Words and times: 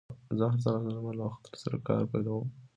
زه 0.37 0.43
هر 0.51 0.59
سهار 0.63 0.81
د 0.85 0.87
لمر 0.95 1.13
له 1.19 1.23
راختو 1.29 1.59
سره 1.63 1.77
کار 1.87 2.03
پيلوم. 2.11 2.47